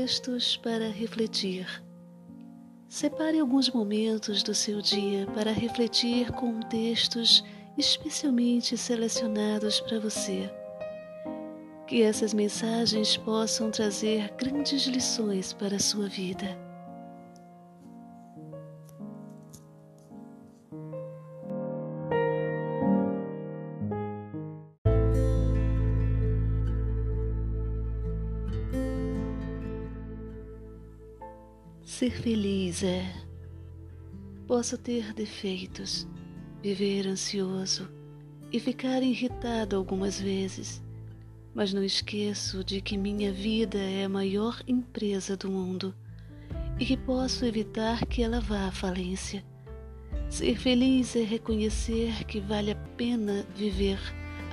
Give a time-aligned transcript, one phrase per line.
[0.00, 1.66] Textos para refletir.
[2.88, 7.44] Separe alguns momentos do seu dia para refletir com textos
[7.76, 10.50] especialmente selecionados para você.
[11.86, 16.58] Que essas mensagens possam trazer grandes lições para a sua vida.
[32.00, 33.12] Ser feliz é.
[34.46, 36.08] Posso ter defeitos,
[36.62, 37.90] viver ansioso
[38.50, 40.82] e ficar irritado algumas vezes,
[41.52, 45.94] mas não esqueço de que minha vida é a maior empresa do mundo
[46.78, 49.44] e que posso evitar que ela vá à falência.
[50.30, 54.00] Ser feliz é reconhecer que vale a pena viver,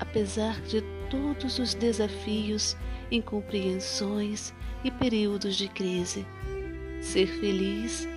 [0.02, 2.76] apesar de todos os desafios,
[3.10, 6.26] incompreensões e períodos de crise.
[7.02, 8.08] Ser feliz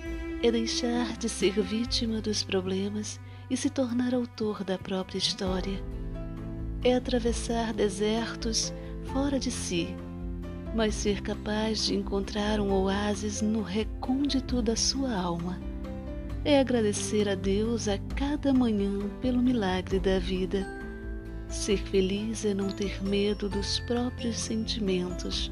[0.43, 5.81] é deixar de ser vítima dos problemas e se tornar autor da própria história.
[6.83, 8.73] É atravessar desertos
[9.13, 9.95] fora de si,
[10.75, 15.59] mas ser capaz de encontrar um oásis no recôndito da sua alma.
[16.43, 20.67] É agradecer a Deus a cada manhã pelo milagre da vida.
[21.47, 25.51] Ser feliz é não ter medo dos próprios sentimentos.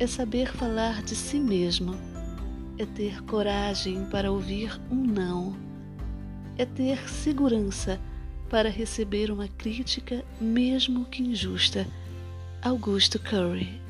[0.00, 2.15] É saber falar de si mesmo
[2.78, 5.56] é ter coragem para ouvir um não,
[6.58, 8.00] é ter segurança
[8.48, 11.86] para receber uma crítica, mesmo que injusta.
[12.62, 13.80] Augusto Curry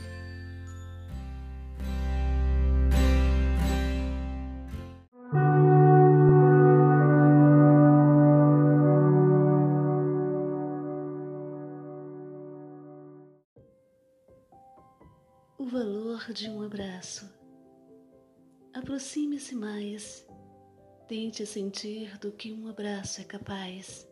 [15.58, 17.35] O valor de um abraço.
[18.76, 20.26] Aproxime-se mais.
[21.08, 24.06] Tente sentir do que um abraço é capaz.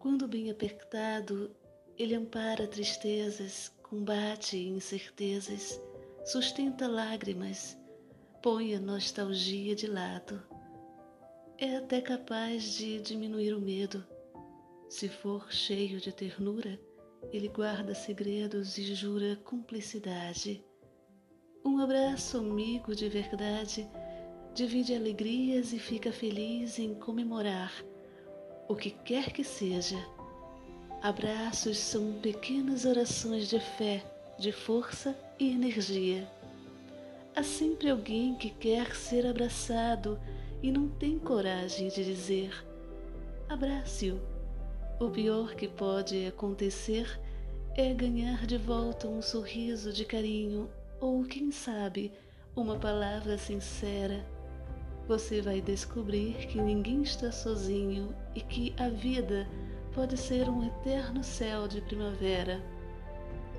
[0.00, 1.54] Quando bem apertado,
[1.96, 5.80] ele ampara tristezas, combate incertezas,
[6.24, 7.78] sustenta lágrimas,
[8.42, 10.42] põe a nostalgia de lado.
[11.56, 14.04] É até capaz de diminuir o medo.
[14.88, 16.80] Se for cheio de ternura,
[17.30, 20.66] ele guarda segredos e jura cumplicidade.
[21.64, 23.88] Um abraço amigo de verdade
[24.52, 27.72] divide alegrias e fica feliz em comemorar
[28.68, 29.96] o que quer que seja.
[31.00, 34.04] Abraços são pequenas orações de fé,
[34.36, 36.28] de força e energia.
[37.36, 40.18] Há sempre alguém que quer ser abraçado
[40.60, 42.52] e não tem coragem de dizer:
[43.48, 44.20] abrace-o.
[44.98, 47.20] O pior que pode acontecer
[47.76, 50.68] é ganhar de volta um sorriso de carinho
[51.02, 52.12] ou, quem sabe,
[52.54, 54.24] uma palavra sincera,
[55.08, 59.48] você vai descobrir que ninguém está sozinho e que a vida
[59.92, 62.62] pode ser um eterno céu de primavera.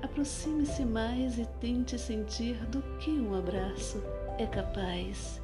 [0.00, 4.02] Aproxime-se mais e tente sentir do que um abraço
[4.38, 5.43] é capaz.